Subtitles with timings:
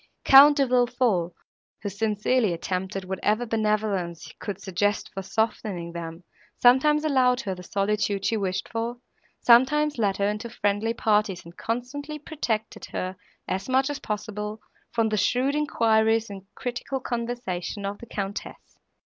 [0.23, 1.31] Count De Villefort,
[1.83, 6.23] who sincerely attempted whatever benevolence could suggest for softening them,
[6.57, 8.97] sometimes allowed her the solitude she wished for,
[9.41, 13.15] sometimes led her into friendly parties, and constantly protected her,
[13.47, 14.59] as much as possible,
[14.91, 18.79] from the shrewd enquiries and critical conversation of the Countess.